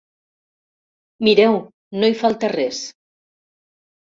Mireu, 1.27 1.57
no 2.01 2.09
hi 2.09 2.17
falta 2.23 2.51
res. 2.55 2.81